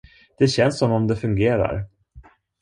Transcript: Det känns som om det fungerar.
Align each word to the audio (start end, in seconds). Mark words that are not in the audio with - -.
Det 0.39 0.47
känns 0.47 0.79
som 0.79 0.91
om 0.91 1.07
det 1.07 1.15
fungerar. 1.15 1.85